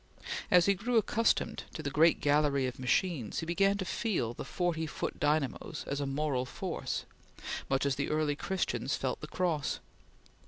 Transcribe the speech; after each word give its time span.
As 0.49 0.65
he 0.65 0.73
grew 0.73 0.97
accustomed 0.97 1.65
to 1.75 1.83
the 1.83 1.91
great 1.91 2.21
gallery 2.21 2.65
of 2.65 2.79
machines, 2.79 3.39
he 3.41 3.45
began 3.45 3.77
to 3.77 3.85
feel 3.85 4.33
the 4.33 4.43
forty 4.43 4.87
foot 4.87 5.19
dynamos 5.19 5.83
as 5.85 6.01
a 6.01 6.07
moral 6.07 6.43
force, 6.47 7.05
much 7.69 7.85
as 7.85 7.97
the 7.97 8.09
early 8.09 8.35
Christians 8.35 8.95
felt 8.95 9.21
the 9.21 9.27
Cross. 9.27 9.79